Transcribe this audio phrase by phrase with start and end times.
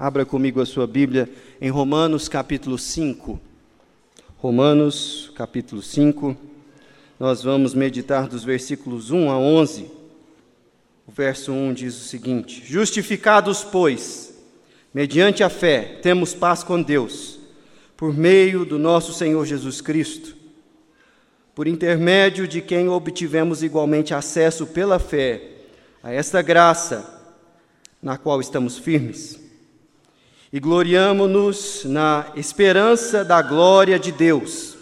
[0.00, 1.28] Abra comigo a sua Bíblia
[1.60, 3.38] em Romanos capítulo 5.
[4.38, 6.34] Romanos capítulo 5.
[7.18, 9.90] Nós vamos meditar dos versículos 1 a 11.
[11.06, 14.32] O verso 1 diz o seguinte: Justificados, pois,
[14.94, 17.38] mediante a fé, temos paz com Deus,
[17.94, 20.34] por meio do nosso Senhor Jesus Cristo,
[21.54, 25.42] por intermédio de quem obtivemos igualmente acesso pela fé
[26.02, 27.20] a esta graça
[28.02, 29.49] na qual estamos firmes
[30.52, 34.76] e gloriamo-nos na esperança da glória de Deus.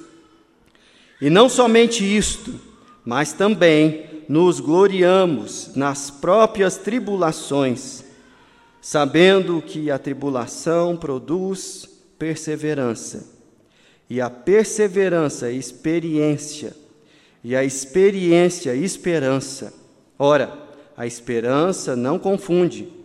[1.21, 2.59] E não somente isto,
[3.05, 8.05] mas também nos gloriamos nas próprias tribulações,
[8.81, 11.89] sabendo que a tribulação produz
[12.19, 13.27] perseverança,
[14.09, 16.75] e a perseverança, experiência,
[17.45, 19.73] e a experiência, esperança.
[20.19, 20.53] Ora,
[20.97, 22.98] a esperança não confunde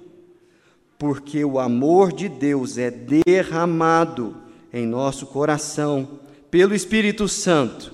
[0.98, 4.38] porque o amor de Deus é derramado
[4.72, 7.94] em nosso coração pelo Espírito Santo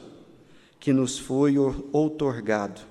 [0.80, 1.56] que nos foi
[1.92, 2.82] outorgado.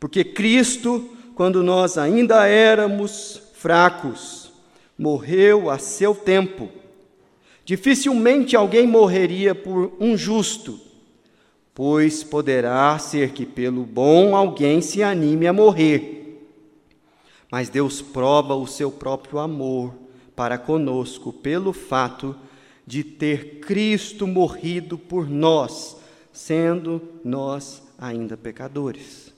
[0.00, 4.52] Porque Cristo, quando nós ainda éramos fracos,
[4.96, 6.68] morreu a seu tempo.
[7.64, 10.80] Dificilmente alguém morreria por um justo,
[11.74, 16.17] pois poderá ser que pelo bom alguém se anime a morrer.
[17.50, 19.94] Mas Deus prova o seu próprio amor
[20.36, 22.36] para conosco pelo fato
[22.86, 25.96] de ter Cristo morrido por nós,
[26.32, 29.32] sendo nós ainda pecadores.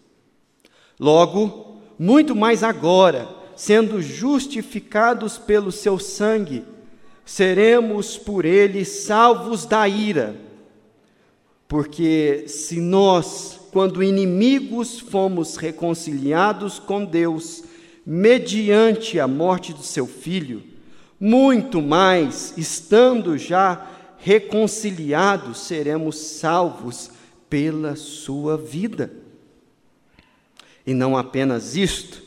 [0.98, 6.64] Logo, muito mais agora, sendo justificados pelo seu sangue,
[7.24, 10.36] seremos por ele salvos da ira.
[11.66, 17.69] Porque se nós, quando inimigos, fomos reconciliados com Deus
[18.04, 20.62] mediante a morte do seu filho,
[21.18, 23.86] muito mais, estando já
[24.18, 27.10] reconciliados, seremos salvos
[27.48, 29.12] pela sua vida.
[30.86, 32.22] E não apenas isto,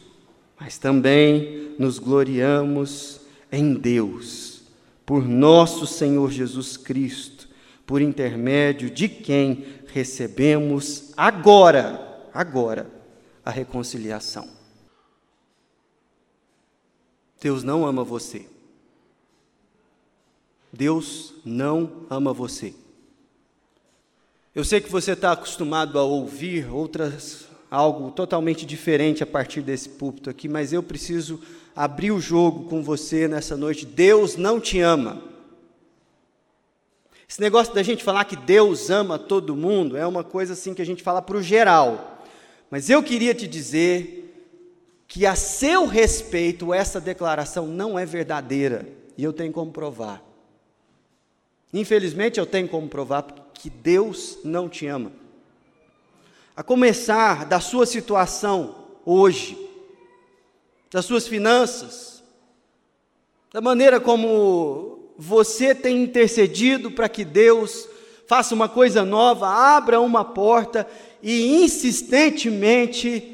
[0.60, 3.22] mas também nos gloriamos
[3.52, 4.64] em Deus,
[5.06, 7.50] por nosso Senhor Jesus Cristo,
[7.86, 12.88] por intermédio de quem recebemos agora, agora,
[13.44, 14.63] a reconciliação.
[17.44, 18.46] Deus não ama você.
[20.72, 22.74] Deus não ama você.
[24.56, 29.90] Eu sei que você está acostumado a ouvir outras algo totalmente diferente a partir desse
[29.90, 31.42] púlpito aqui, mas eu preciso
[31.76, 33.86] abrir o jogo com você nessa noite.
[33.86, 35.22] Deus não te ama.
[37.28, 40.82] Esse negócio da gente falar que Deus ama todo mundo é uma coisa assim que
[40.82, 42.24] a gente fala para o geral.
[42.72, 44.23] Mas eu queria te dizer
[45.14, 50.24] que a seu respeito essa declaração não é verdadeira, e eu tenho como provar.
[51.72, 55.12] Infelizmente eu tenho como provar que Deus não te ama.
[56.56, 59.56] A começar da sua situação hoje,
[60.92, 62.24] das suas finanças,
[63.54, 67.88] da maneira como você tem intercedido para que Deus
[68.26, 70.88] faça uma coisa nova, abra uma porta
[71.22, 73.33] e insistentemente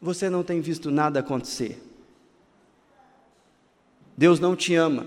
[0.00, 1.78] você não tem visto nada acontecer.
[4.16, 5.06] Deus não te ama.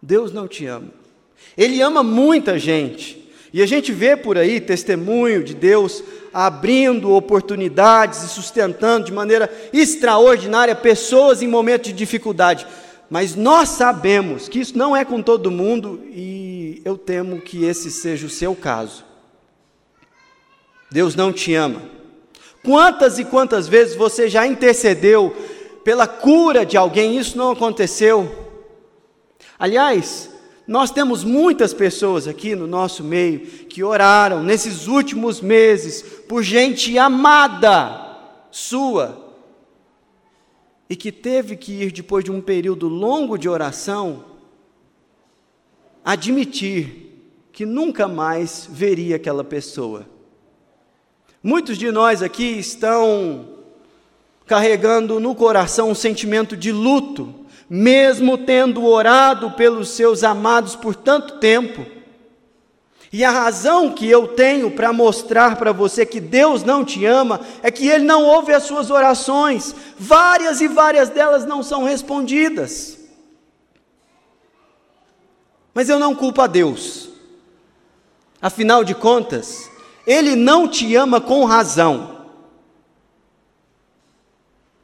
[0.00, 0.88] Deus não te ama.
[1.56, 3.30] Ele ama muita gente.
[3.52, 9.50] E a gente vê por aí testemunho de Deus abrindo oportunidades e sustentando de maneira
[9.72, 12.66] extraordinária pessoas em momentos de dificuldade.
[13.10, 17.90] Mas nós sabemos que isso não é com todo mundo e eu temo que esse
[17.90, 19.04] seja o seu caso.
[20.90, 21.82] Deus não te ama.
[22.64, 25.34] Quantas e quantas vezes você já intercedeu
[25.82, 28.42] pela cura de alguém, isso não aconteceu?
[29.58, 30.30] Aliás,
[30.66, 36.96] nós temos muitas pessoas aqui no nosso meio que oraram nesses últimos meses por gente
[36.96, 38.16] amada
[38.50, 39.34] sua
[40.88, 44.24] e que teve que ir, depois de um período longo de oração,
[46.04, 50.11] admitir que nunca mais veria aquela pessoa.
[51.44, 53.48] Muitos de nós aqui estão
[54.46, 57.34] carregando no coração um sentimento de luto,
[57.68, 61.84] mesmo tendo orado pelos seus amados por tanto tempo.
[63.12, 67.40] E a razão que eu tenho para mostrar para você que Deus não te ama
[67.60, 73.00] é que Ele não ouve as suas orações, várias e várias delas não são respondidas.
[75.74, 77.08] Mas eu não culpo a Deus,
[78.40, 79.71] afinal de contas,
[80.06, 82.26] ele não te ama com razão.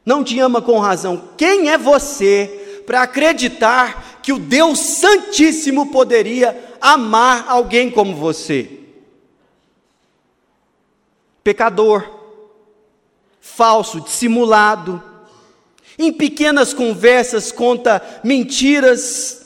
[0.05, 1.29] Não te ama com razão.
[1.37, 8.79] Quem é você para acreditar que o Deus Santíssimo poderia amar alguém como você.
[11.43, 12.09] Pecador,
[13.39, 15.03] falso, dissimulado,
[15.97, 19.45] em pequenas conversas conta mentiras,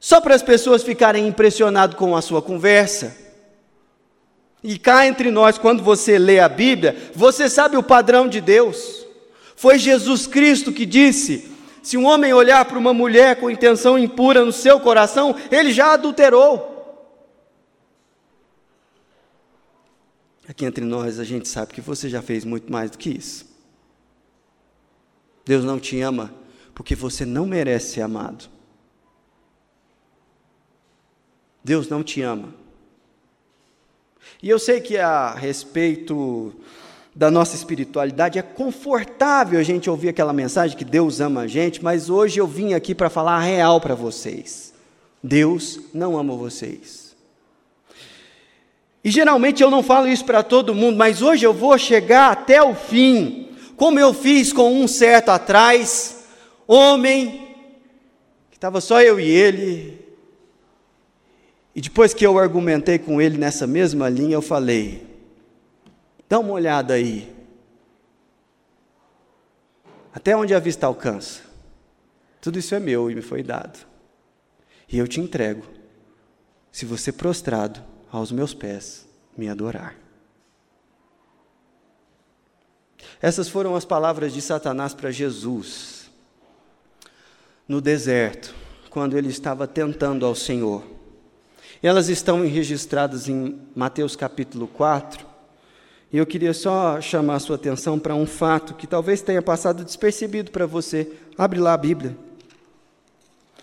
[0.00, 3.23] só para as pessoas ficarem impressionadas com a sua conversa.
[4.66, 9.06] E cá entre nós, quando você lê a Bíblia, você sabe o padrão de Deus.
[9.54, 11.52] Foi Jesus Cristo que disse:
[11.82, 15.92] se um homem olhar para uma mulher com intenção impura no seu coração, ele já
[15.92, 16.72] adulterou.
[20.48, 23.44] Aqui entre nós, a gente sabe que você já fez muito mais do que isso.
[25.44, 26.32] Deus não te ama
[26.74, 28.48] porque você não merece ser amado.
[31.62, 32.63] Deus não te ama
[34.44, 36.52] e eu sei que a respeito
[37.14, 41.82] da nossa espiritualidade é confortável a gente ouvir aquela mensagem que Deus ama a gente,
[41.82, 44.74] mas hoje eu vim aqui para falar a real para vocês.
[45.22, 47.16] Deus não ama vocês.
[49.02, 52.62] E geralmente eu não falo isso para todo mundo, mas hoje eu vou chegar até
[52.62, 56.22] o fim, como eu fiz com um certo atrás,
[56.68, 57.48] homem,
[58.50, 60.03] que estava só eu e ele,
[61.74, 65.06] e depois que eu argumentei com ele nessa mesma linha, eu falei:
[66.28, 67.34] dá uma olhada aí.
[70.12, 71.42] Até onde a vista alcança.
[72.40, 73.84] Tudo isso é meu e me foi dado.
[74.88, 75.64] E eu te entrego,
[76.70, 77.82] se você prostrado
[78.12, 79.96] aos meus pés me adorar.
[83.20, 86.10] Essas foram as palavras de Satanás para Jesus
[87.66, 88.54] no deserto,
[88.90, 90.93] quando ele estava tentando ao Senhor.
[91.84, 95.26] Elas estão registradas em Mateus capítulo 4.
[96.10, 99.84] E eu queria só chamar a sua atenção para um fato que talvez tenha passado
[99.84, 101.12] despercebido para você.
[101.36, 102.16] Abre lá a Bíblia.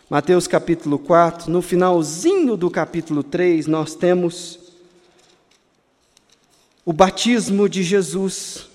[0.07, 4.71] Mateus capítulo 4, no finalzinho do capítulo 3, nós temos
[6.85, 8.69] o batismo de Jesus.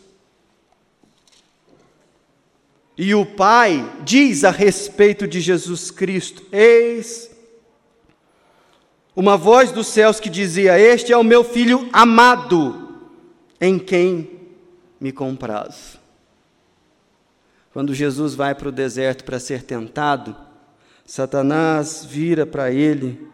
[2.98, 7.35] E o Pai diz a respeito de Jesus Cristo: Eis
[9.16, 13.08] uma voz dos céus que dizia: Este é o meu filho amado,
[13.58, 14.30] em quem
[15.00, 15.98] me compraz.
[17.72, 20.36] Quando Jesus vai para o deserto para ser tentado,
[21.04, 23.26] Satanás vira para ele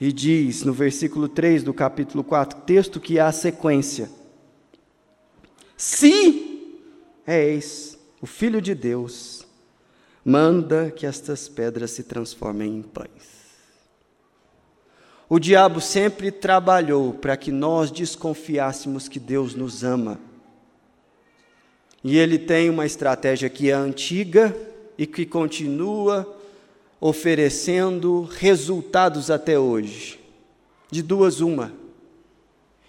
[0.00, 4.08] e diz, no versículo 3 do capítulo 4, texto que há sequência:
[5.76, 6.76] Se
[7.26, 9.46] és o filho de Deus,
[10.24, 13.37] manda que estas pedras se transformem em pães.
[15.30, 20.18] O diabo sempre trabalhou para que nós desconfiássemos que Deus nos ama.
[22.02, 24.56] E ele tem uma estratégia que é antiga
[24.96, 26.34] e que continua
[26.98, 30.18] oferecendo resultados até hoje.
[30.90, 31.72] De duas, uma.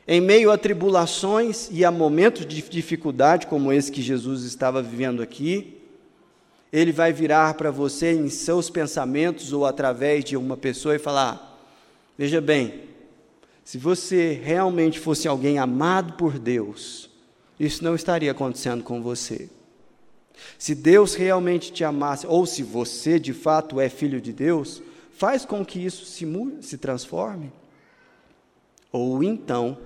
[0.07, 5.21] Em meio a tribulações e a momentos de dificuldade, como esse que Jesus estava vivendo
[5.21, 5.77] aqui,
[6.71, 11.48] ele vai virar para você em seus pensamentos ou através de uma pessoa e falar:
[12.19, 12.81] Veja bem,
[13.63, 17.09] se você realmente fosse alguém amado por Deus,
[17.57, 19.49] isso não estaria acontecendo com você.
[20.57, 24.83] Se Deus realmente te amasse, ou se você de fato é filho de Deus,
[25.13, 26.27] faz com que isso se,
[26.59, 27.53] se transforme.
[28.91, 29.77] Ou então,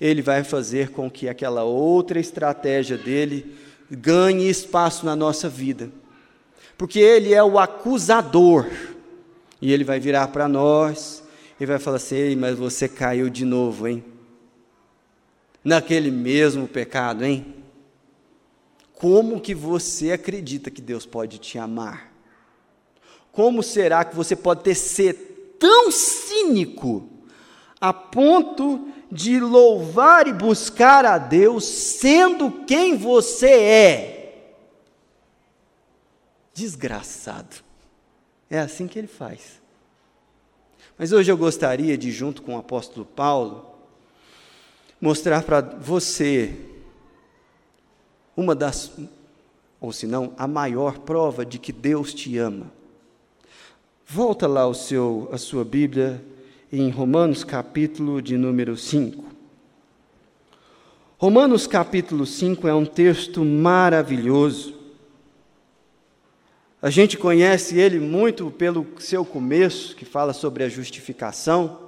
[0.00, 3.52] Ele vai fazer com que aquela outra estratégia dele
[3.90, 5.90] ganhe espaço na nossa vida.
[6.78, 8.70] Porque Ele é o acusador.
[9.60, 11.23] E Ele vai virar para nós
[11.58, 14.04] e vai falar assim: Ei, mas você caiu de novo, hein?
[15.62, 17.54] Naquele mesmo pecado, hein?
[18.92, 22.12] Como que você acredita que Deus pode te amar?
[23.32, 27.08] Como será que você pode ter ser tão cínico
[27.80, 34.14] a ponto de louvar e buscar a Deus sendo quem você é?
[36.52, 37.56] Desgraçado.
[38.48, 39.63] É assim que ele faz.
[40.96, 43.66] Mas hoje eu gostaria de, junto com o apóstolo Paulo,
[45.00, 46.54] mostrar para você
[48.36, 48.92] uma das,
[49.80, 52.72] ou se não, a maior prova de que Deus te ama.
[54.06, 56.24] Volta lá o seu, a sua Bíblia
[56.72, 59.24] em Romanos capítulo de número 5.
[61.18, 64.83] Romanos capítulo 5 é um texto maravilhoso.
[66.84, 71.78] A gente conhece ele muito pelo seu começo, que fala sobre a justificação.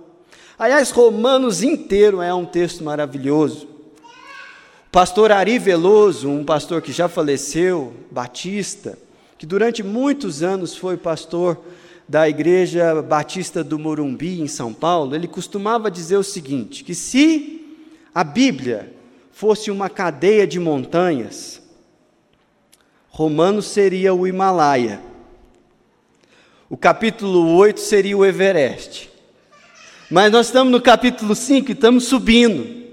[0.58, 3.66] Aliás, Romanos inteiro é um texto maravilhoso.
[3.66, 8.98] O pastor Ari Veloso, um pastor que já faleceu, batista,
[9.36, 11.62] que durante muitos anos foi pastor
[12.08, 17.66] da Igreja Batista do Morumbi, em São Paulo, ele costumava dizer o seguinte: que se
[18.14, 18.94] a Bíblia
[19.30, 21.60] fosse uma cadeia de montanhas,
[23.16, 25.00] Romanos seria o Himalaia,
[26.68, 29.08] o capítulo 8 seria o Everest,
[30.10, 32.84] mas nós estamos no capítulo 5 e estamos subindo.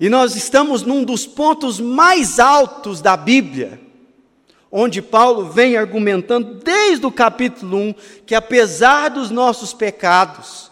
[0.00, 3.80] E nós estamos num dos pontos mais altos da Bíblia,
[4.72, 7.94] onde Paulo vem argumentando desde o capítulo 1
[8.26, 10.68] que apesar dos nossos pecados,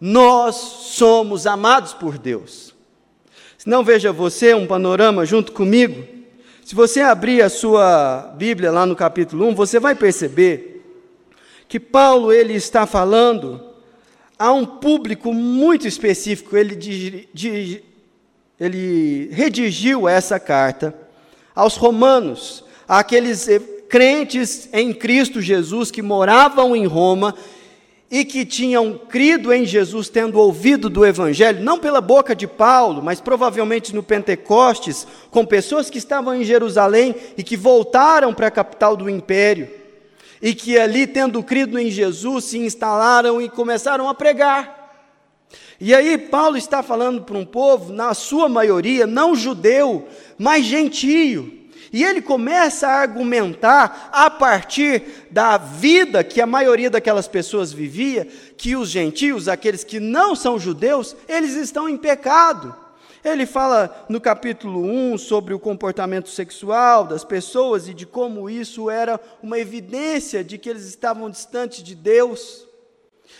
[0.00, 2.74] nós somos amados por Deus.
[3.56, 6.17] Se não veja você um panorama junto comigo,
[6.68, 10.84] se você abrir a sua Bíblia lá no capítulo 1, você vai perceber
[11.66, 13.58] que Paulo ele está falando
[14.38, 16.54] a um público muito específico.
[16.54, 17.30] Ele,
[18.60, 20.94] ele redigiu essa carta
[21.54, 23.48] aos romanos, àqueles
[23.88, 27.34] crentes em Cristo Jesus que moravam em Roma
[28.10, 33.02] e que tinham crido em Jesus, tendo ouvido do Evangelho, não pela boca de Paulo,
[33.02, 38.50] mas provavelmente no Pentecostes, com pessoas que estavam em Jerusalém e que voltaram para a
[38.50, 39.68] capital do império,
[40.40, 44.78] e que ali, tendo crido em Jesus, se instalaram e começaram a pregar.
[45.80, 51.57] E aí, Paulo está falando para um povo, na sua maioria, não judeu, mas gentio,
[51.92, 58.26] e ele começa a argumentar a partir da vida que a maioria daquelas pessoas vivia,
[58.56, 62.74] que os gentios, aqueles que não são judeus, eles estão em pecado.
[63.24, 68.88] Ele fala no capítulo 1 sobre o comportamento sexual das pessoas e de como isso
[68.88, 72.66] era uma evidência de que eles estavam distantes de Deus.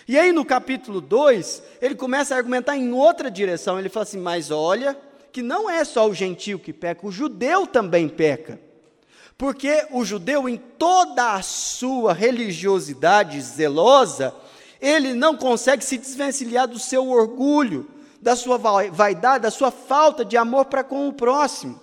[0.06, 3.78] E aí no capítulo 2, ele começa a argumentar em outra direção.
[3.78, 4.96] Ele fala assim: Mas olha,
[5.32, 8.60] que não é só o gentio que peca, o judeu também peca.
[9.36, 14.34] Porque o judeu, em toda a sua religiosidade zelosa,
[14.80, 17.88] ele não consegue se desvencilhar do seu orgulho,
[18.20, 21.80] da sua vaidade, da sua falta de amor para com o próximo.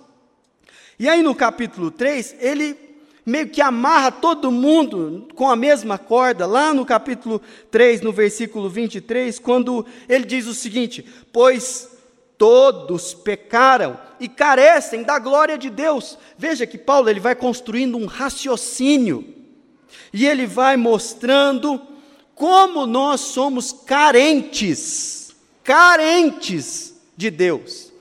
[0.98, 2.76] E aí no capítulo 3, ele
[3.24, 8.68] meio que amarra todo mundo com a mesma corda, lá no capítulo 3, no versículo
[8.68, 11.95] 23, quando ele diz o seguinte: Pois
[12.38, 16.18] Todos pecaram e carecem da glória de Deus.
[16.36, 19.34] Veja que Paulo ele vai construindo um raciocínio
[20.12, 21.80] e ele vai mostrando
[22.34, 27.92] como nós somos carentes, carentes de Deus.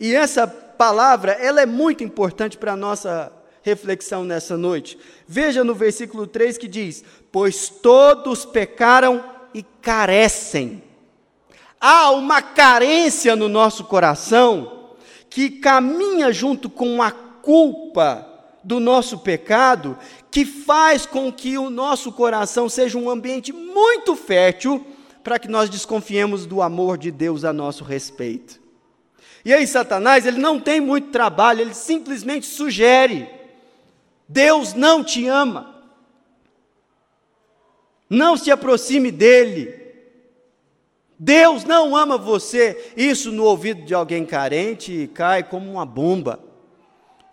[0.00, 4.98] E essa palavra, ela é muito importante para a nossa reflexão nessa noite.
[5.26, 9.24] Veja no versículo 3 que diz: Pois todos pecaram
[9.54, 10.82] e carecem
[11.80, 14.90] há uma carência no nosso coração
[15.28, 18.26] que caminha junto com a culpa
[18.64, 19.96] do nosso pecado,
[20.30, 24.84] que faz com que o nosso coração seja um ambiente muito fértil
[25.22, 28.60] para que nós desconfiemos do amor de Deus a nosso respeito.
[29.44, 33.28] E aí, Satanás, ele não tem muito trabalho, ele simplesmente sugere:
[34.28, 35.84] Deus não te ama.
[38.10, 39.85] Não se aproxime dele.
[41.18, 42.92] Deus não ama você.
[42.96, 46.40] Isso no ouvido de alguém carente cai como uma bomba.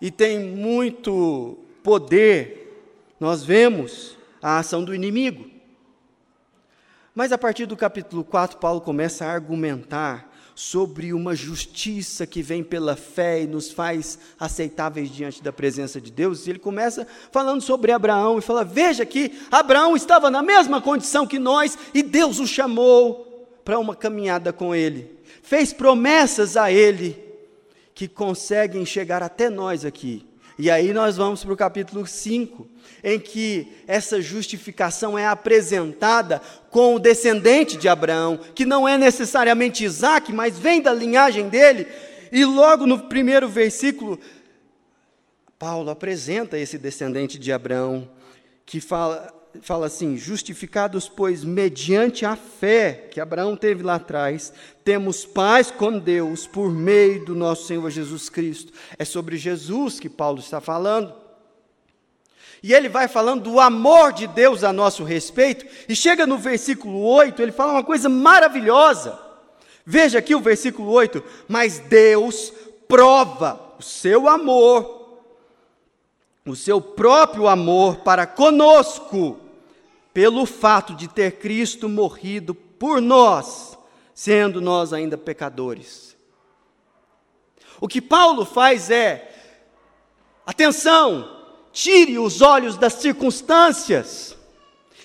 [0.00, 3.12] E tem muito poder.
[3.20, 5.50] Nós vemos a ação do inimigo.
[7.14, 12.62] Mas a partir do capítulo 4, Paulo começa a argumentar sobre uma justiça que vem
[12.62, 16.46] pela fé e nos faz aceitáveis diante da presença de Deus.
[16.46, 21.26] E ele começa falando sobre Abraão e fala: Veja que Abraão estava na mesma condição
[21.26, 23.33] que nós e Deus o chamou
[23.64, 25.10] para uma caminhada com Ele,
[25.42, 27.16] fez promessas a Ele
[27.94, 30.26] que conseguem chegar até nós aqui.
[30.58, 32.68] E aí nós vamos para o capítulo 5,
[33.02, 36.40] em que essa justificação é apresentada
[36.70, 41.88] com o descendente de Abraão, que não é necessariamente Isaac, mas vem da linhagem dele.
[42.30, 44.18] E logo no primeiro versículo,
[45.58, 48.08] Paulo apresenta esse descendente de Abraão,
[48.64, 54.52] que fala, fala assim: justificados, pois, mediante a fé que Abraão teve lá atrás,
[54.84, 58.72] temos paz com Deus por meio do nosso Senhor Jesus Cristo.
[58.98, 61.14] É sobre Jesus que Paulo está falando.
[62.62, 67.02] E ele vai falando do amor de Deus a nosso respeito, e chega no versículo
[67.02, 69.18] 8, ele fala uma coisa maravilhosa.
[69.84, 72.52] Veja aqui o versículo 8: Mas Deus
[72.88, 75.20] prova o seu amor,
[76.46, 79.38] o seu próprio amor para conosco,
[80.14, 83.76] pelo fato de ter Cristo morrido por nós,
[84.14, 86.16] sendo nós ainda pecadores.
[87.80, 89.28] O que Paulo faz é,
[90.46, 91.28] atenção,
[91.72, 94.36] tire os olhos das circunstâncias.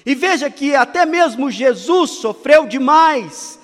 [0.06, 3.60] E veja que até mesmo Jesus sofreu demais,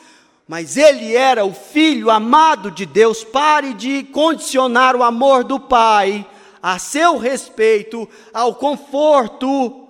[0.47, 3.23] mas ele era o filho amado de Deus.
[3.23, 6.27] Pare de condicionar o amor do Pai
[6.61, 9.84] a seu respeito, ao conforto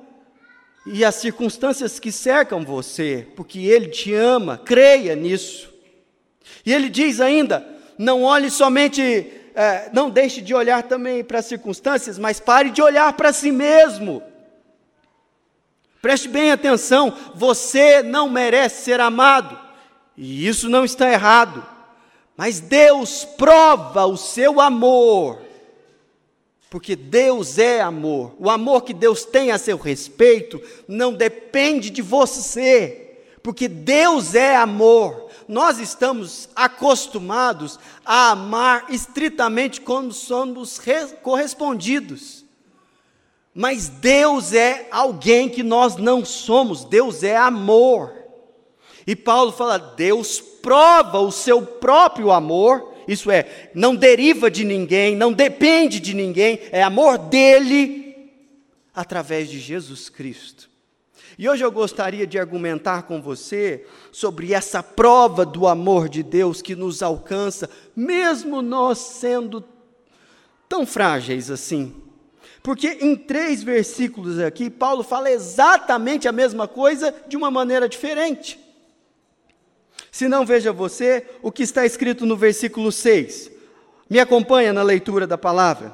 [0.86, 5.74] e às circunstâncias que cercam você, porque ele te ama, creia nisso.
[6.66, 7.66] E ele diz ainda:
[7.98, 9.02] não olhe somente,
[9.56, 13.52] é, não deixe de olhar também para as circunstâncias, mas pare de olhar para si
[13.52, 14.22] mesmo.
[16.02, 19.60] Preste bem atenção, você não merece ser amado,
[20.16, 21.66] e isso não está errado,
[22.38, 25.42] mas Deus prova o seu amor,
[26.76, 32.02] porque Deus é amor, o amor que Deus tem a seu respeito não depende de
[32.02, 40.78] você, porque Deus é amor, nós estamos acostumados a amar estritamente quando somos
[41.24, 42.44] correspondidos.
[43.54, 48.14] Mas Deus é alguém que nós não somos, Deus é amor.
[49.08, 55.16] E Paulo fala: Deus prova o seu próprio amor, isso é, não deriva de ninguém,
[55.16, 58.32] não depende de ninguém, é amor dele
[58.94, 60.70] através de Jesus Cristo.
[61.38, 66.62] E hoje eu gostaria de argumentar com você sobre essa prova do amor de Deus
[66.62, 69.64] que nos alcança, mesmo nós sendo
[70.70, 71.94] tão frágeis assim.
[72.64, 78.60] Porque em três versículos aqui, Paulo fala exatamente a mesma coisa de uma maneira diferente.
[80.16, 83.52] Se não, veja você o que está escrito no versículo 6.
[84.10, 85.92] Me acompanha na leitura da palavra.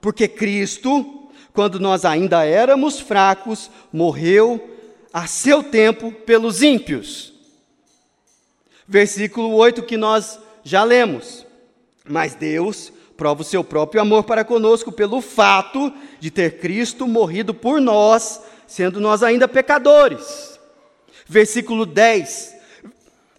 [0.00, 4.78] Porque Cristo, quando nós ainda éramos fracos, morreu
[5.12, 7.34] a seu tempo pelos ímpios.
[8.86, 11.44] Versículo 8 que nós já lemos.
[12.08, 17.52] Mas Deus prova o seu próprio amor para conosco pelo fato de ter Cristo morrido
[17.52, 20.60] por nós, sendo nós ainda pecadores.
[21.26, 22.53] Versículo 10: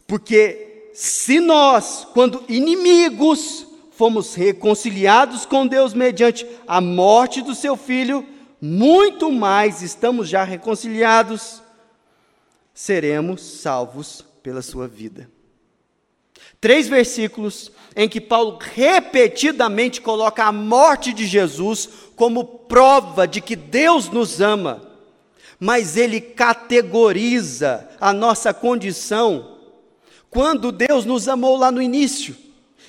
[0.07, 8.25] Porque se nós, quando inimigos, fomos reconciliados com Deus mediante a morte do seu filho,
[8.61, 11.61] muito mais estamos já reconciliados,
[12.73, 15.29] seremos salvos pela sua vida.
[16.59, 23.55] Três versículos em que Paulo repetidamente coloca a morte de Jesus como prova de que
[23.55, 24.81] Deus nos ama,
[25.59, 29.54] mas ele categoriza a nossa condição
[30.35, 32.35] quando Deus nos amou lá no início.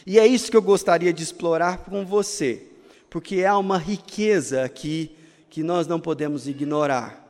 [0.05, 2.67] E é isso que eu gostaria de explorar com você,
[3.09, 5.13] porque há uma riqueza aqui
[5.49, 7.25] que nós não podemos ignorar.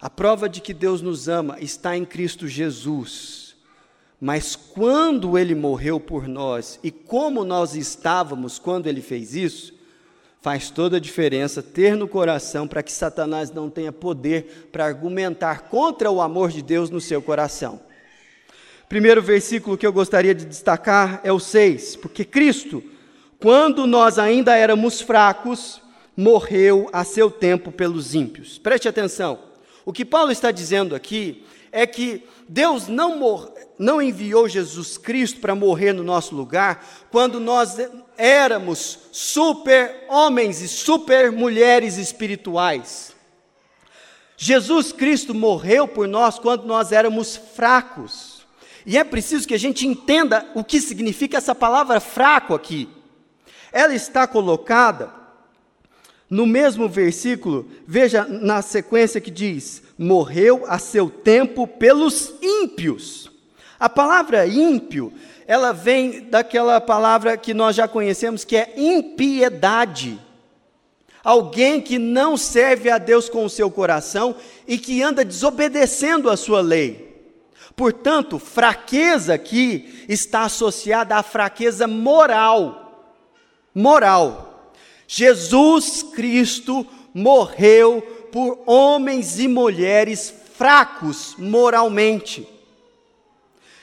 [0.00, 3.54] A prova de que Deus nos ama está em Cristo Jesus.
[4.18, 9.74] Mas quando ele morreu por nós e como nós estávamos quando ele fez isso,
[10.40, 15.68] faz toda a diferença ter no coração para que Satanás não tenha poder para argumentar
[15.68, 17.84] contra o amor de Deus no seu coração.
[18.88, 22.82] Primeiro versículo que eu gostaria de destacar é o 6, porque Cristo,
[23.40, 25.82] quando nós ainda éramos fracos,
[26.16, 28.58] morreu a seu tempo pelos ímpios.
[28.58, 29.40] Preste atenção.
[29.84, 35.54] O que Paulo está dizendo aqui é que Deus não, não enviou Jesus Cristo para
[35.54, 37.76] morrer no nosso lugar quando nós
[38.16, 43.14] éramos super homens e super mulheres espirituais.
[44.36, 48.35] Jesus Cristo morreu por nós quando nós éramos fracos.
[48.86, 52.88] E é preciso que a gente entenda o que significa essa palavra fraco aqui.
[53.72, 55.10] Ela está colocada
[56.30, 63.30] no mesmo versículo, veja na sequência que diz: morreu a seu tempo pelos ímpios.
[63.78, 65.12] A palavra ímpio,
[65.48, 70.18] ela vem daquela palavra que nós já conhecemos, que é impiedade.
[71.22, 76.36] Alguém que não serve a Deus com o seu coração e que anda desobedecendo a
[76.36, 77.05] sua lei.
[77.76, 83.12] Portanto, fraqueza aqui está associada à fraqueza moral.
[83.74, 84.72] Moral.
[85.06, 88.00] Jesus Cristo morreu
[88.32, 92.48] por homens e mulheres fracos moralmente.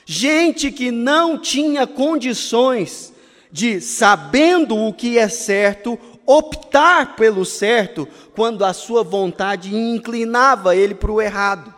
[0.04, 3.12] Gente que não tinha condições
[3.50, 10.94] de, sabendo o que é certo, optar pelo certo, quando a sua vontade inclinava ele
[10.94, 11.73] para o errado.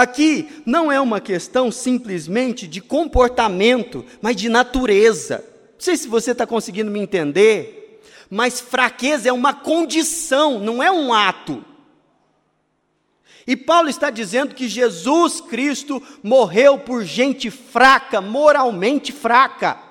[0.00, 5.44] Aqui não é uma questão simplesmente de comportamento, mas de natureza.
[5.72, 10.90] Não sei se você está conseguindo me entender, mas fraqueza é uma condição, não é
[10.90, 11.64] um ato.
[13.46, 19.88] E Paulo está dizendo que Jesus Cristo morreu por gente fraca, moralmente fraca.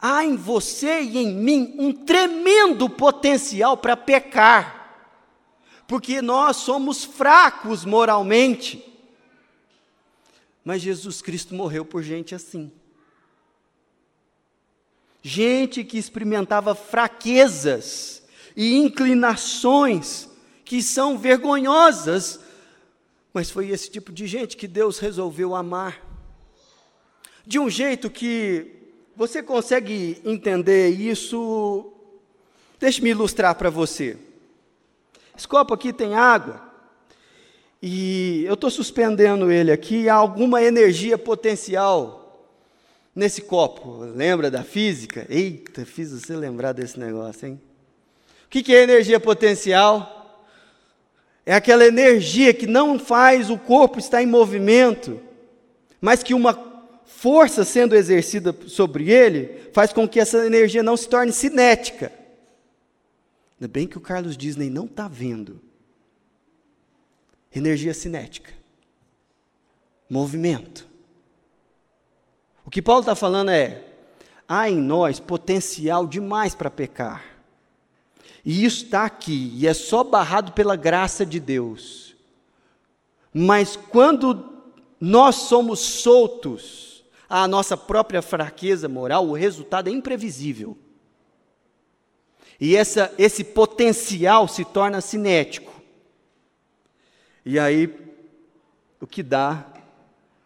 [0.00, 4.77] há em você e em mim um tremendo potencial para pecar,
[5.88, 8.84] porque nós somos fracos moralmente.
[10.62, 12.70] Mas Jesus Cristo morreu por gente assim.
[15.22, 18.22] Gente que experimentava fraquezas
[18.54, 20.28] e inclinações
[20.62, 22.38] que são vergonhosas,
[23.32, 26.06] mas foi esse tipo de gente que Deus resolveu amar.
[27.46, 28.76] De um jeito que
[29.16, 31.90] você consegue entender isso?
[32.78, 34.27] Deixe-me ilustrar para você.
[35.38, 36.60] Esse copo aqui tem água.
[37.80, 42.44] E eu estou suspendendo ele aqui, há alguma energia potencial
[43.14, 43.98] nesse copo.
[44.16, 45.24] Lembra da física?
[45.30, 47.60] Eita, fiz você lembrar desse negócio, hein?
[48.46, 50.44] O que, que é energia potencial?
[51.46, 55.20] É aquela energia que não faz o corpo estar em movimento,
[56.00, 56.52] mas que uma
[57.06, 62.17] força sendo exercida sobre ele faz com que essa energia não se torne cinética.
[63.60, 65.60] Ainda bem que o Carlos Disney não está vendo.
[67.52, 68.52] Energia cinética.
[70.08, 70.86] Movimento.
[72.64, 73.84] O que Paulo está falando é:
[74.46, 77.24] há em nós potencial demais para pecar.
[78.44, 82.14] E isso está aqui, e é só barrado pela graça de Deus.
[83.34, 84.62] Mas quando
[85.00, 90.78] nós somos soltos à nossa própria fraqueza moral, o resultado é imprevisível.
[92.60, 95.72] E essa, esse potencial se torna cinético.
[97.44, 97.94] E aí,
[99.00, 99.72] o que dá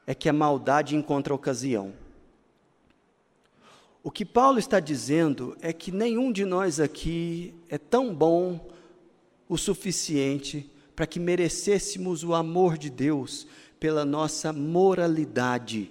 [0.06, 1.94] é que a maldade encontra ocasião.
[4.02, 8.68] O que Paulo está dizendo é que nenhum de nós aqui é tão bom
[9.48, 13.46] o suficiente para que merecêssemos o amor de Deus
[13.80, 15.90] pela nossa moralidade.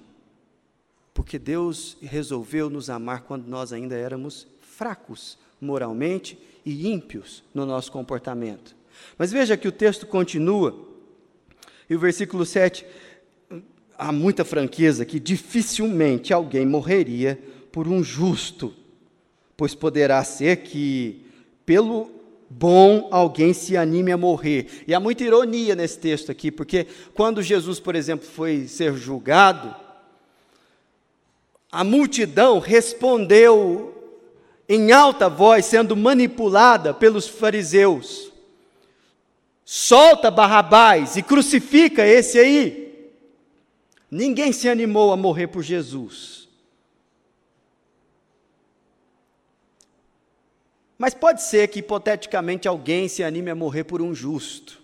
[1.14, 7.92] Porque Deus resolveu nos amar quando nós ainda éramos fracos moralmente e ímpios no nosso
[7.92, 8.76] comportamento.
[9.18, 10.90] Mas veja que o texto continua
[11.90, 12.86] e o versículo 7,
[13.98, 17.38] há muita franqueza que dificilmente alguém morreria
[17.70, 18.74] por um justo,
[19.58, 21.26] pois poderá ser que
[21.66, 22.10] pelo
[22.50, 24.84] bom alguém se anime a morrer.
[24.88, 29.76] E há muita ironia nesse texto aqui, porque quando Jesus, por exemplo, foi ser julgado,
[31.70, 33.91] a multidão respondeu
[34.74, 38.32] em alta voz, sendo manipulada pelos fariseus
[39.74, 43.10] solta Barrabás e crucifica esse aí.
[44.12, 46.50] Ninguém se animou a morrer por Jesus.
[50.98, 54.82] Mas pode ser que, hipoteticamente, alguém se anime a morrer por um justo.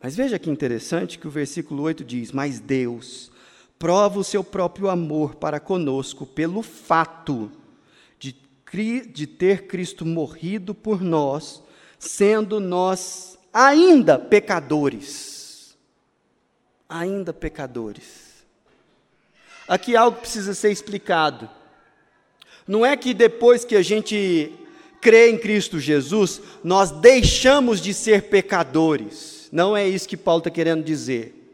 [0.00, 3.30] Mas veja que interessante que o versículo 8 diz: Mas Deus
[3.78, 7.52] prova o seu próprio amor para conosco pelo fato
[8.74, 11.62] de, ter Cristo morrido por nós,
[11.98, 15.76] sendo nós ainda pecadores.
[16.88, 18.44] Ainda pecadores.
[19.68, 21.48] Aqui algo precisa ser explicado.
[22.66, 24.52] Não é que depois que a gente
[25.00, 29.48] crê em Cristo Jesus, nós deixamos de ser pecadores.
[29.52, 31.44] Não é isso que Paulo está querendo dizer.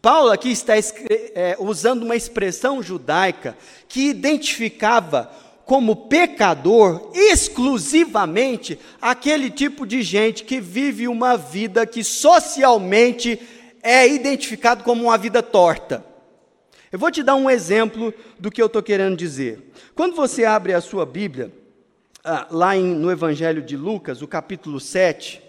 [0.00, 3.56] Paulo aqui está é, usando uma expressão judaica
[3.88, 5.30] que identificava
[5.66, 13.40] como pecador exclusivamente aquele tipo de gente que vive uma vida que socialmente
[13.82, 16.04] é identificado como uma vida torta.
[16.92, 19.72] Eu vou te dar um exemplo do que eu estou querendo dizer.
[19.92, 21.52] Quando você abre a sua Bíblia,
[22.24, 25.42] ah, lá em, no Evangelho de Lucas, o capítulo 7,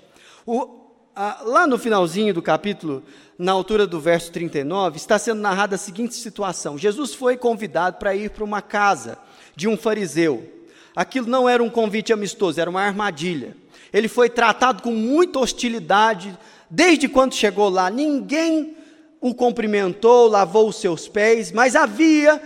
[0.47, 0.67] o,
[1.15, 3.03] ah, lá no finalzinho do capítulo,
[3.37, 8.15] na altura do verso 39, está sendo narrada a seguinte situação: Jesus foi convidado para
[8.15, 9.19] ir para uma casa
[9.57, 10.47] de um fariseu.
[10.95, 13.57] Aquilo não era um convite amistoso, era uma armadilha.
[13.91, 16.37] Ele foi tratado com muita hostilidade
[16.69, 17.89] desde quando chegou lá.
[17.89, 18.77] Ninguém
[19.19, 22.39] o cumprimentou, lavou os seus pés, mas havia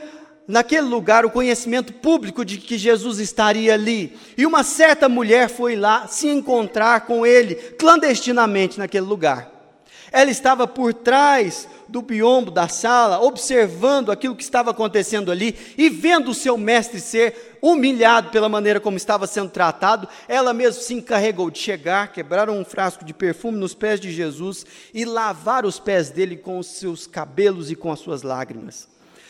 [0.48, 4.18] naquele lugar o conhecimento público de que Jesus estaria ali.
[4.38, 9.52] E uma certa mulher foi lá se encontrar com ele clandestinamente naquele lugar.
[10.14, 15.90] Ela estava por trás do biombo da sala, observando aquilo que estava acontecendo ali e
[15.90, 20.94] vendo o seu mestre ser humilhado pela maneira como estava sendo tratado, ela mesma se
[20.94, 25.80] encarregou de chegar, quebrar um frasco de perfume nos pés de Jesus e lavar os
[25.80, 28.88] pés dele com os seus cabelos e com as suas lágrimas.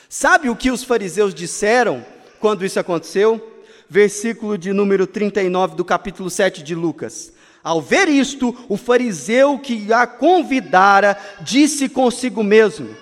[0.07, 2.05] Sabe o que os fariseus disseram
[2.39, 3.49] quando isso aconteceu?
[3.89, 7.33] Versículo de número 39 do capítulo 7 de Lucas.
[7.63, 12.95] Ao ver isto, o fariseu que a convidara disse consigo mesmo: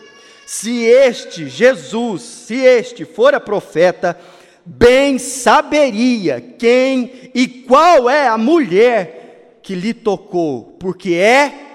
[0.45, 4.19] Se este Jesus, se este fora profeta,
[4.65, 11.67] bem saberia quem e qual é a mulher que lhe tocou, porque é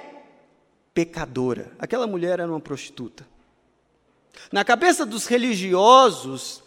[0.93, 1.73] pecadora.
[1.79, 3.27] Aquela mulher era uma prostituta.
[4.53, 6.63] Na cabeça dos religiosos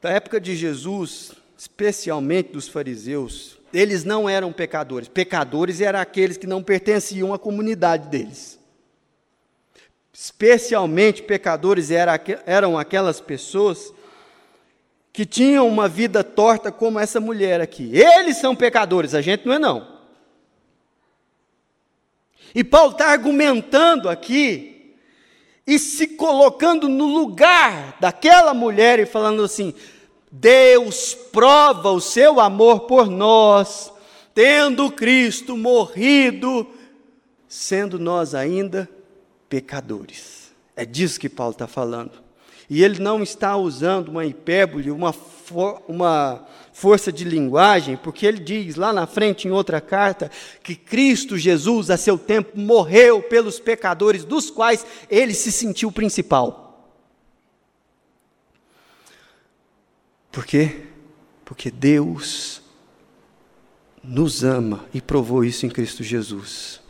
[0.00, 5.08] da época de Jesus, especialmente dos fariseus, eles não eram pecadores.
[5.08, 8.58] Pecadores eram aqueles que não pertenciam à comunidade deles.
[10.12, 13.92] Especialmente pecadores eram aquelas pessoas
[15.12, 17.90] que tinham uma vida torta como essa mulher aqui.
[17.96, 20.00] Eles são pecadores, a gente não é não.
[22.54, 24.96] E Paulo está argumentando aqui
[25.66, 29.72] e se colocando no lugar daquela mulher e falando assim:
[30.30, 33.92] Deus prova o seu amor por nós,
[34.32, 36.66] tendo Cristo morrido,
[37.48, 38.88] sendo nós ainda
[39.48, 40.52] pecadores.
[40.76, 42.12] É disso que Paulo está falando.
[42.68, 48.38] E ele não está usando uma hipérbole, uma, for, uma força de linguagem, porque ele
[48.38, 50.30] diz lá na frente, em outra carta,
[50.62, 56.69] que Cristo Jesus, a seu tempo, morreu pelos pecadores, dos quais ele se sentiu principal.
[60.30, 60.82] Por quê?
[61.44, 62.62] Porque Deus
[64.02, 66.80] nos ama e provou isso em Cristo Jesus.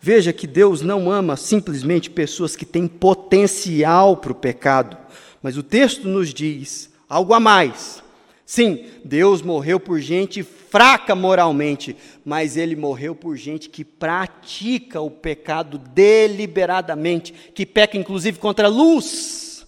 [0.00, 4.96] Veja que Deus não ama simplesmente pessoas que têm potencial para o pecado,
[5.42, 8.04] mas o texto nos diz algo a mais.
[8.44, 15.10] Sim, Deus morreu por gente fraca moralmente, mas ele morreu por gente que pratica o
[15.10, 19.66] pecado deliberadamente, que peca inclusive contra a luz.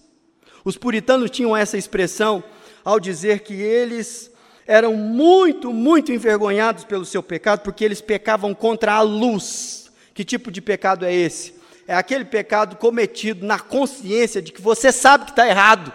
[0.63, 2.43] Os puritanos tinham essa expressão
[2.83, 4.31] ao dizer que eles
[4.67, 9.91] eram muito, muito envergonhados pelo seu pecado, porque eles pecavam contra a luz.
[10.13, 11.59] Que tipo de pecado é esse?
[11.89, 15.91] é aquele pecado cometido na consciência de que você sabe que está errado.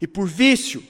[0.00, 0.82] E por vício,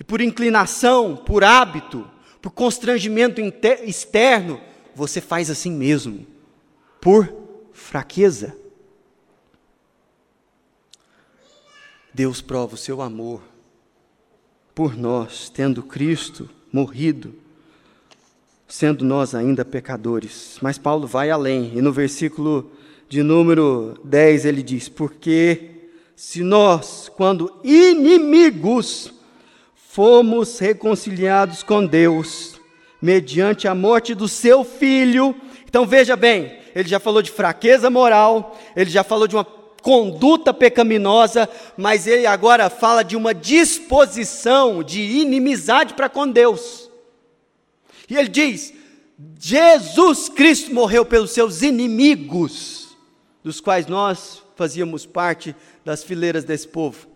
[0.00, 2.10] e por inclinação, por hábito,
[2.42, 4.60] por constrangimento externo,
[4.96, 6.26] você faz assim mesmo,
[7.00, 7.32] por
[7.72, 8.56] fraqueza.
[12.18, 13.40] Deus prova o seu amor
[14.74, 17.32] por nós, tendo Cristo morrido
[18.66, 20.58] sendo nós ainda pecadores.
[20.60, 22.72] Mas Paulo vai além, e no versículo
[23.08, 29.12] de número 10 ele diz: Porque se nós, quando inimigos,
[29.76, 32.60] fomos reconciliados com Deus,
[33.00, 35.36] mediante a morte do seu filho.
[35.68, 40.52] Então veja bem, ele já falou de fraqueza moral, ele já falou de uma conduta
[40.52, 46.90] pecaminosa, mas ele agora fala de uma disposição de inimizade para com Deus.
[48.08, 48.72] E ele diz:
[49.38, 52.96] Jesus Cristo morreu pelos seus inimigos,
[53.42, 57.06] dos quais nós fazíamos parte das fileiras desse povo.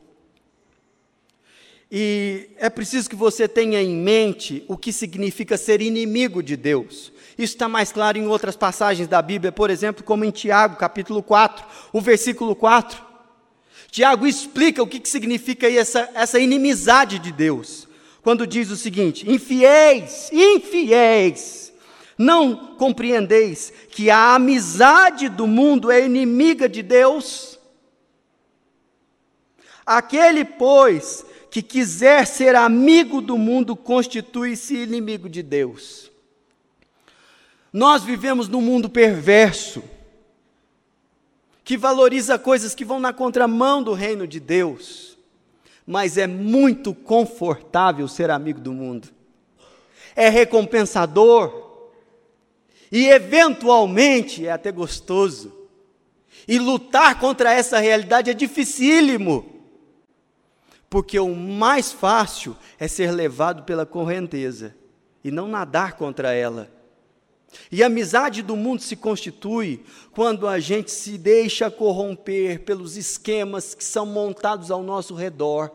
[1.94, 7.11] E é preciso que você tenha em mente o que significa ser inimigo de Deus.
[7.38, 11.22] Isso está mais claro em outras passagens da Bíblia, por exemplo, como em Tiago, capítulo
[11.22, 13.02] 4, o versículo 4.
[13.90, 17.88] Tiago explica o que, que significa essa, essa inimizade de Deus
[18.22, 21.72] quando diz o seguinte: infiéis, infiéis,
[22.16, 27.58] não compreendeis que a amizade do mundo é inimiga de Deus?
[29.84, 36.11] Aquele, pois, que quiser ser amigo do mundo, constitui-se inimigo de Deus.
[37.72, 39.82] Nós vivemos num mundo perverso,
[41.64, 45.12] que valoriza coisas que vão na contramão do reino de Deus
[45.86, 49.08] mas é muito confortável ser amigo do mundo.
[50.14, 51.90] É recompensador
[52.90, 55.52] e eventualmente é até gostoso.
[56.46, 59.50] E lutar contra essa realidade é dificílimo.
[60.90, 64.74] Porque o mais fácil é ser levado pela correnteza
[65.24, 66.70] e não nadar contra ela.
[67.70, 73.74] E a amizade do mundo se constitui quando a gente se deixa corromper pelos esquemas
[73.74, 75.70] que são montados ao nosso redor,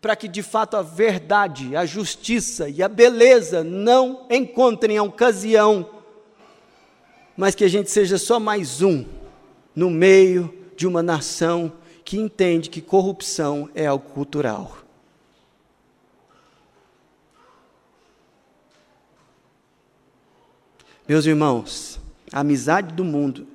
[0.00, 5.88] para que de fato a verdade, a justiça e a beleza não encontrem a ocasião,
[7.36, 9.04] mas que a gente seja só mais um
[9.74, 11.72] no meio de uma nação
[12.04, 14.83] que entende que corrupção é algo cultural.
[21.06, 22.00] Meus irmãos,
[22.32, 23.46] a amizade do mundo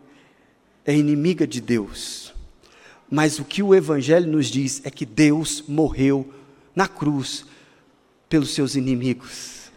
[0.85, 2.31] é inimiga de Deus.
[3.09, 6.31] Mas o que o Evangelho nos diz é que Deus morreu
[6.75, 7.45] na cruz
[8.29, 9.71] pelos seus inimigos.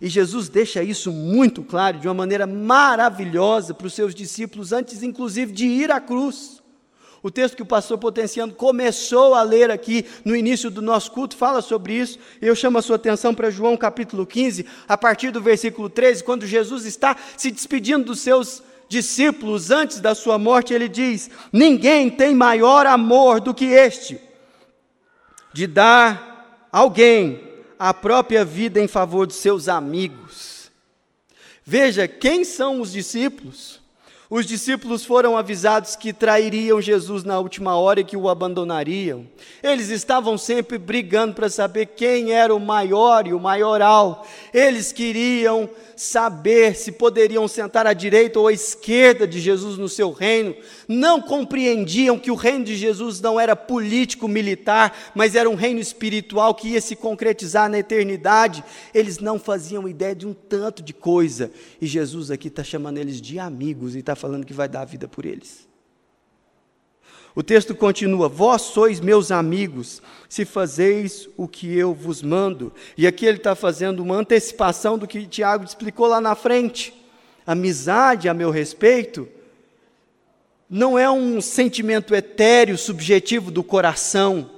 [0.00, 5.02] E Jesus deixa isso muito claro, de uma maneira maravilhosa para os seus discípulos, antes
[5.02, 6.62] inclusive de ir à cruz.
[7.22, 11.36] O texto que o pastor Potenciano começou a ler aqui no início do nosso culto
[11.36, 12.18] fala sobre isso.
[12.40, 16.46] Eu chamo a sua atenção para João capítulo 15, a partir do versículo 13, quando
[16.46, 22.34] Jesus está se despedindo dos seus discípulos antes da sua morte, ele diz: Ninguém tem
[22.34, 24.20] maior amor do que este,
[25.52, 27.42] de dar alguém
[27.78, 30.70] a própria vida em favor dos seus amigos.
[31.64, 33.80] Veja, quem são os discípulos?
[34.28, 39.24] Os discípulos foram avisados que trairiam Jesus na última hora e que o abandonariam.
[39.62, 44.26] Eles estavam sempre brigando para saber quem era o maior e o maioral.
[44.52, 50.12] Eles queriam saber se poderiam sentar à direita ou à esquerda de Jesus no seu
[50.12, 50.54] reino,
[50.86, 55.80] não compreendiam que o reino de Jesus não era político, militar, mas era um reino
[55.80, 58.62] espiritual que ia se concretizar na eternidade.
[58.94, 63.20] Eles não faziam ideia de um tanto de coisa, e Jesus aqui está chamando eles
[63.20, 65.66] de amigos e está falando que vai dar a vida por eles.
[67.36, 72.72] O texto continua: Vós sois meus amigos, se fazeis o que eu vos mando.
[72.96, 76.94] E aqui ele está fazendo uma antecipação do que Tiago explicou lá na frente.
[77.46, 79.28] Amizade a meu respeito
[80.68, 84.50] não é um sentimento etéreo, subjetivo do coração,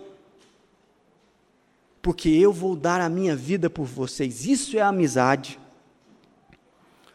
[2.01, 4.47] porque eu vou dar a minha vida por vocês.
[4.47, 5.59] Isso é amizade.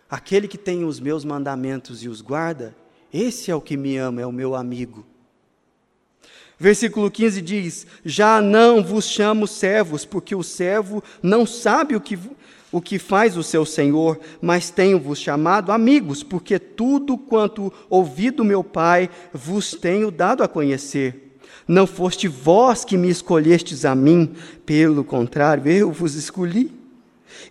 [0.09, 2.75] Aquele que tem os meus mandamentos e os guarda,
[3.11, 5.03] esse é o que me ama, é o meu amigo.
[6.59, 12.17] Versículo 15 diz: Já não vos chamo servos, porque o servo não sabe o que,
[12.71, 18.45] o que faz o seu senhor, mas tenho-vos chamado amigos, porque tudo quanto ouvi do
[18.45, 21.23] meu Pai vos tenho dado a conhecer.
[21.67, 24.33] Não foste vós que me escolhestes a mim,
[24.65, 26.71] pelo contrário, eu vos escolhi.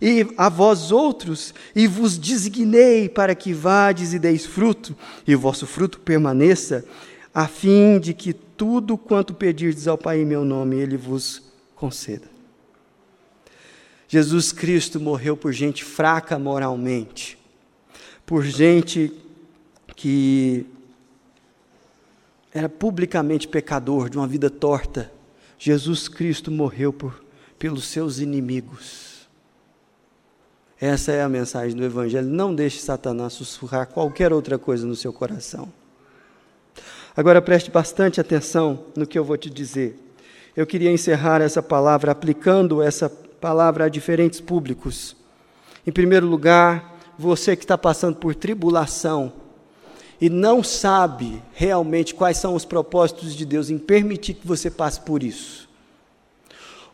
[0.01, 4.95] E a vós outros, e vos designei para que vades e deis fruto,
[5.27, 6.85] e o vosso fruto permaneça,
[7.33, 11.43] a fim de que tudo quanto pedirdes ao Pai em meu nome, Ele vos
[11.75, 12.31] conceda.
[14.07, 17.37] Jesus Cristo morreu por gente fraca moralmente,
[18.25, 19.11] por gente
[19.95, 20.65] que
[22.53, 25.11] era publicamente pecador, de uma vida torta.
[25.57, 27.23] Jesus Cristo morreu por,
[27.57, 29.27] pelos seus inimigos.
[30.79, 32.27] Essa é a mensagem do Evangelho.
[32.27, 35.71] Não deixe Satanás sussurrar qualquer outra coisa no seu coração.
[37.15, 39.99] Agora preste bastante atenção no que eu vou te dizer.
[40.55, 45.15] Eu queria encerrar essa palavra aplicando essa palavra a diferentes públicos.
[45.85, 49.33] Em primeiro lugar, você que está passando por tribulação
[50.19, 55.01] e não sabe realmente quais são os propósitos de Deus em permitir que você passe
[55.01, 55.69] por isso.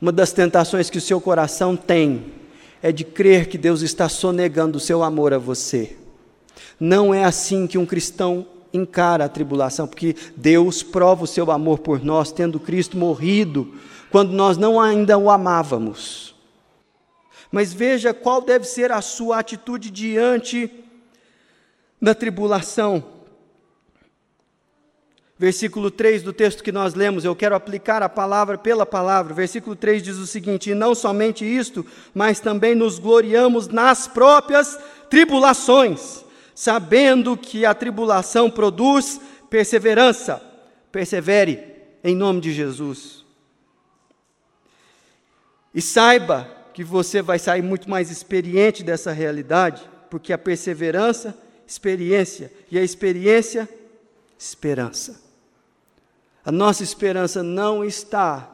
[0.02, 2.34] Uma das tentações que o seu coração tem
[2.82, 5.96] é de crer que Deus está sonegando o seu amor a você.
[6.80, 11.80] Não é assim que um cristão encara a tribulação, porque Deus prova o seu amor
[11.80, 13.74] por nós, tendo Cristo morrido,
[14.12, 16.36] quando nós não ainda o amávamos.
[17.52, 20.72] Mas veja qual deve ser a sua atitude diante
[22.02, 23.04] da tribulação.
[25.38, 29.34] Versículo 3 do texto que nós lemos, eu quero aplicar a palavra pela palavra.
[29.34, 34.78] Versículo 3 diz o seguinte: E não somente isto, mas também nos gloriamos nas próprias
[35.10, 36.26] tribulações
[36.60, 39.18] sabendo que a tribulação produz
[39.50, 40.44] perseverança.
[40.92, 41.64] Persevere
[42.04, 43.24] em nome de Jesus.
[45.74, 51.34] E saiba que você vai sair muito mais experiente dessa realidade, porque a perseverança,
[51.66, 53.70] experiência, e a experiência,
[54.38, 55.22] esperança.
[56.44, 58.54] A nossa esperança não está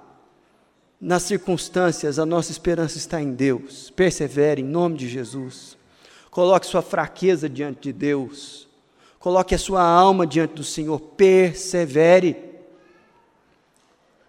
[1.02, 3.90] nas circunstâncias, a nossa esperança está em Deus.
[3.90, 5.75] Persevere em nome de Jesus.
[6.36, 8.68] Coloque sua fraqueza diante de Deus.
[9.20, 11.00] Coloque a sua alma diante do Senhor.
[11.00, 12.36] Persevere.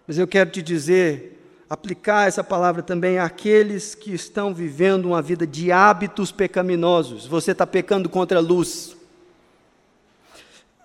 [0.07, 1.37] Mas eu quero te dizer,
[1.69, 7.25] aplicar essa palavra também àqueles que estão vivendo uma vida de hábitos pecaminosos.
[7.27, 8.95] Você está pecando contra a luz.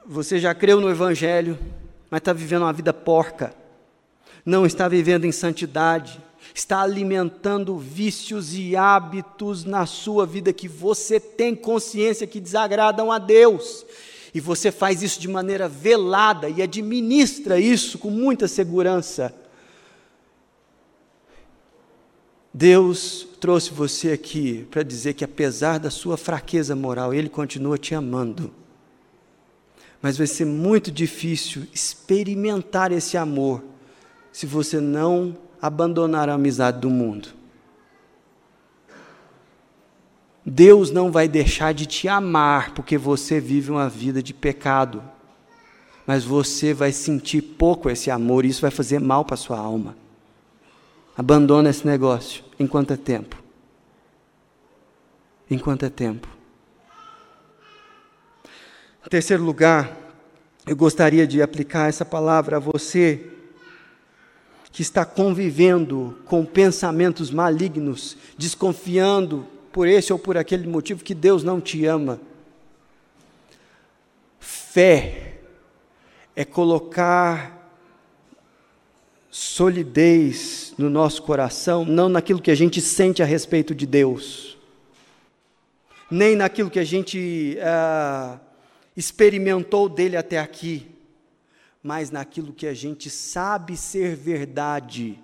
[0.05, 1.57] Você já creu no Evangelho,
[2.11, 3.55] mas está vivendo uma vida porca.
[4.45, 6.21] Não está vivendo em santidade
[6.55, 13.19] está alimentando vícios e hábitos na sua vida que você tem consciência que desagradam a
[13.19, 13.87] Deus.
[14.35, 19.35] E você faz isso de maneira velada e administra isso com muita segurança.
[22.53, 27.95] Deus trouxe você aqui para dizer que, apesar da sua fraqueza moral, Ele continua te
[27.95, 28.53] amando.
[30.03, 33.63] Mas vai ser muito difícil experimentar esse amor
[34.33, 37.29] se você não abandonar a amizade do mundo.
[40.45, 45.01] Deus não vai deixar de te amar porque você vive uma vida de pecado.
[46.05, 49.97] mas você vai sentir pouco esse amor e isso vai fazer mal para sua alma.
[51.17, 53.41] Abandona esse negócio enquanto é tempo.
[55.49, 56.27] Enquanto é tempo.
[59.07, 59.97] Em terceiro lugar,
[60.67, 63.33] eu gostaria de aplicar essa palavra a você
[64.73, 71.45] que está convivendo com pensamentos malignos, desconfiando por esse ou por aquele motivo que Deus
[71.45, 72.19] não te ama.
[74.41, 75.35] Fé
[76.35, 77.61] é colocar
[79.31, 84.59] solidez no nosso coração, não naquilo que a gente sente a respeito de Deus,
[86.11, 88.39] nem naquilo que a gente ah,
[88.97, 90.87] experimentou dele até aqui,
[91.83, 95.19] mas naquilo que a gente sabe ser verdade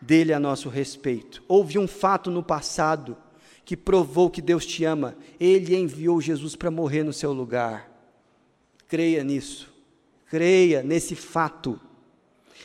[0.00, 1.42] dele a nosso respeito.
[1.46, 3.16] Houve um fato no passado
[3.64, 5.16] que provou que Deus te ama.
[5.38, 7.88] Ele enviou Jesus para morrer no seu lugar.
[8.88, 9.72] Creia nisso.
[10.28, 11.80] Creia nesse fato.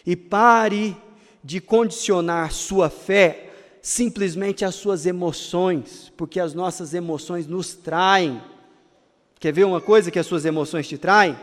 [0.06, 0.98] E pare
[1.44, 3.44] de condicionar sua fé
[3.82, 8.42] simplesmente às suas emoções, porque as nossas emoções nos traem.
[9.40, 11.38] Quer ver uma coisa que as suas emoções te traem?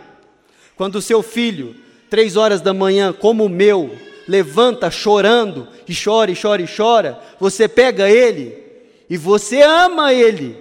[0.76, 1.76] Quando o seu filho,
[2.10, 3.96] três horas da manhã, como o meu,
[4.26, 8.64] levanta chorando, e chora, e chora, e chora, você pega ele
[9.08, 10.56] e você ama ele,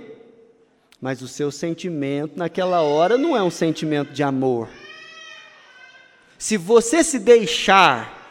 [0.99, 4.69] mas o seu sentimento naquela hora não é um sentimento de amor.
[6.37, 8.21] Se você se deixar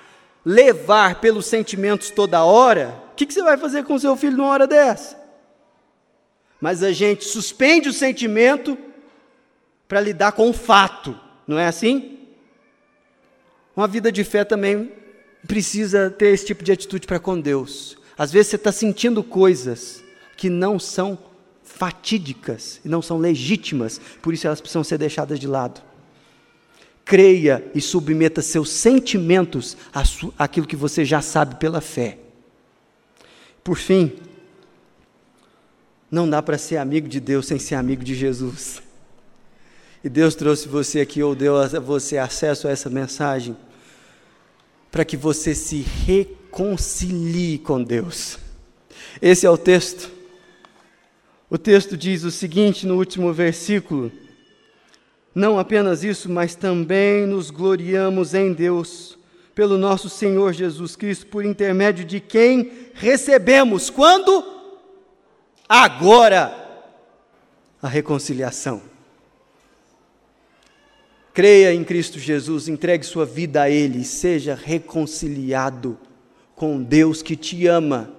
[0.44, 4.36] levar pelos sentimentos toda hora, o que, que você vai fazer com o seu filho
[4.36, 5.18] numa hora dessa?
[6.60, 8.76] Mas a gente suspende o sentimento
[9.88, 12.18] para lidar com o fato, não é assim?
[13.76, 14.93] Uma vida de fé também
[15.47, 17.97] precisa ter esse tipo de atitude para com Deus.
[18.16, 20.03] Às vezes você está sentindo coisas
[20.36, 21.18] que não são
[21.62, 25.80] fatídicas e não são legítimas, por isso elas precisam ser deixadas de lado.
[27.05, 29.76] Creia e submeta seus sentimentos
[30.38, 32.18] àquilo que você já sabe pela fé.
[33.64, 34.12] Por fim,
[36.11, 38.82] não dá para ser amigo de Deus sem ser amigo de Jesus.
[40.05, 43.57] E Deus trouxe você aqui, ou deu a você acesso a essa mensagem
[44.90, 48.38] para que você se reconcilie com Deus.
[49.20, 50.11] Esse é o texto.
[51.48, 54.12] O texto diz o seguinte no último versículo:
[55.34, 59.16] Não apenas isso, mas também nos gloriamos em Deus,
[59.55, 64.44] pelo nosso Senhor Jesus Cristo, por intermédio de quem recebemos quando?
[65.68, 66.59] Agora
[67.80, 68.91] a reconciliação.
[71.32, 75.98] Creia em Cristo Jesus, entregue sua vida a Ele e seja reconciliado
[76.54, 78.10] com Deus que te ama,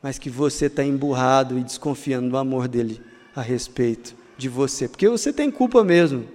[0.00, 3.02] mas que você está emburrado e desconfiando do amor dele
[3.34, 6.28] a respeito de você, porque você tem culpa mesmo,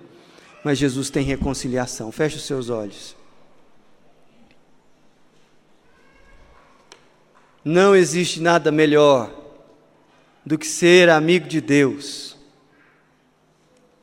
[0.63, 2.11] mas Jesus tem reconciliação.
[2.11, 3.15] Feche os seus olhos.
[7.63, 9.31] Não existe nada melhor
[10.45, 12.35] do que ser amigo de Deus,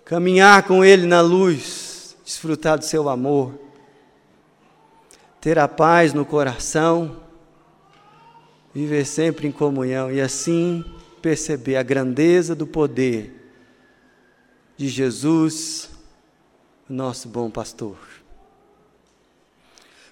[0.05, 1.88] caminhar com Ele na luz,
[2.29, 3.59] desfrutar do seu amor,
[5.41, 7.23] ter a paz no coração,
[8.75, 10.85] viver sempre em comunhão e assim
[11.23, 13.51] perceber a grandeza do poder
[14.77, 15.89] de Jesus,
[16.87, 17.97] nosso bom pastor.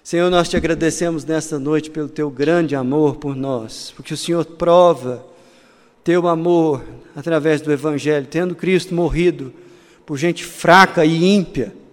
[0.03, 4.43] Senhor, nós te agradecemos nesta noite pelo teu grande amor por nós, porque o Senhor
[4.43, 5.23] prova
[6.03, 6.83] teu amor
[7.15, 9.53] através do Evangelho, tendo Cristo morrido
[10.03, 11.85] por gente fraca e ímpia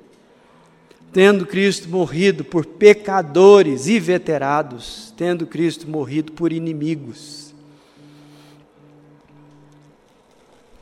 [1.15, 7.55] tendo Cristo morrido por pecadores e veterados, tendo Cristo morrido por inimigos.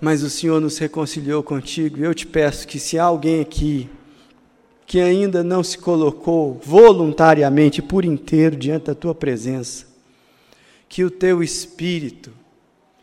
[0.01, 3.91] Mas o Senhor nos reconciliou contigo, e eu te peço que se há alguém aqui
[4.87, 9.87] que ainda não se colocou voluntariamente por inteiro diante da tua presença,
[10.89, 12.33] que o teu espírito,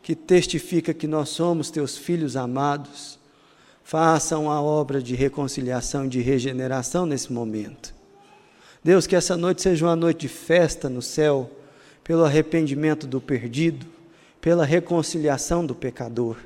[0.01, 3.18] que testifica que nós somos teus filhos amados,
[3.89, 7.91] façam a obra de reconciliação e de regeneração nesse momento.
[8.83, 11.49] Deus, que essa noite seja uma noite de festa no céu,
[12.03, 13.87] pelo arrependimento do perdido,
[14.39, 16.37] pela reconciliação do pecador.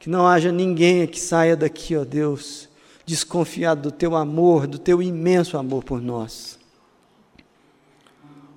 [0.00, 2.68] Que não haja ninguém que saia daqui, ó Deus,
[3.06, 6.58] desconfiado do teu amor, do teu imenso amor por nós.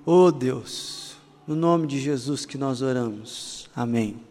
[0.04, 1.16] Oh Deus,
[1.46, 3.70] no nome de Jesus que nós oramos.
[3.72, 4.27] Amém.